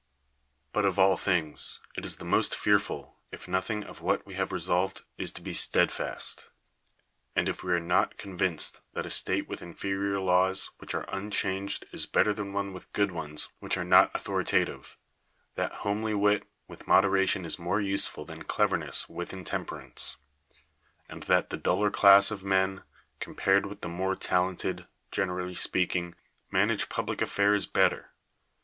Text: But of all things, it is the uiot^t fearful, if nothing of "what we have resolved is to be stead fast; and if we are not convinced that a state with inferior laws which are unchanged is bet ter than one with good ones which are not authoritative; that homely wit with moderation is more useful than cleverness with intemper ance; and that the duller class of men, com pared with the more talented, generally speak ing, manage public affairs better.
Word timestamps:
But 0.73 0.83
of 0.83 0.97
all 0.97 1.15
things, 1.15 1.79
it 1.95 2.07
is 2.07 2.15
the 2.15 2.25
uiot^t 2.25 2.55
fearful, 2.55 3.17
if 3.31 3.47
nothing 3.47 3.83
of 3.83 4.01
"what 4.01 4.25
we 4.25 4.33
have 4.33 4.51
resolved 4.51 5.03
is 5.15 5.31
to 5.33 5.43
be 5.43 5.53
stead 5.53 5.91
fast; 5.91 6.47
and 7.35 7.47
if 7.47 7.63
we 7.63 7.71
are 7.71 7.79
not 7.79 8.17
convinced 8.17 8.81
that 8.93 9.05
a 9.05 9.11
state 9.11 9.47
with 9.47 9.61
inferior 9.61 10.19
laws 10.19 10.71
which 10.79 10.95
are 10.95 11.05
unchanged 11.13 11.85
is 11.91 12.07
bet 12.07 12.25
ter 12.25 12.33
than 12.33 12.51
one 12.51 12.73
with 12.73 12.91
good 12.93 13.11
ones 13.11 13.49
which 13.59 13.77
are 13.77 13.83
not 13.83 14.09
authoritative; 14.15 14.97
that 15.53 15.71
homely 15.85 16.15
wit 16.15 16.47
with 16.67 16.87
moderation 16.87 17.45
is 17.45 17.59
more 17.59 17.79
useful 17.79 18.25
than 18.25 18.41
cleverness 18.41 19.07
with 19.07 19.31
intemper 19.31 19.83
ance; 19.85 20.17
and 21.07 21.21
that 21.29 21.51
the 21.51 21.57
duller 21.57 21.91
class 21.91 22.31
of 22.31 22.43
men, 22.43 22.81
com 23.19 23.35
pared 23.35 23.67
with 23.67 23.81
the 23.81 23.87
more 23.87 24.15
talented, 24.15 24.87
generally 25.11 25.53
speak 25.53 25.95
ing, 25.95 26.15
manage 26.49 26.89
public 26.89 27.21
affairs 27.21 27.67
better. 27.67 28.13